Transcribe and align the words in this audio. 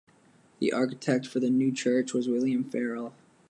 The 0.57 0.73
architect 0.73 1.27
for 1.27 1.39
the 1.39 1.51
new 1.51 1.71
church 1.71 2.11
was 2.11 2.27
William 2.27 2.63
Farrell. 2.63 3.13